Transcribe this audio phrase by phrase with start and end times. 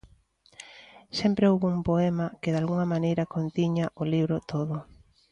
[1.19, 4.75] Sempre houbo un poema que dalgunha maneira contiña o libro todo.